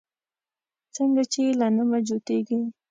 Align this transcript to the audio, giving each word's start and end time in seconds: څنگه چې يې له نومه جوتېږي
څنگه 0.95 1.23
چې 1.31 1.39
يې 1.45 1.51
له 1.59 1.67
نومه 1.75 1.99
جوتېږي 2.07 2.59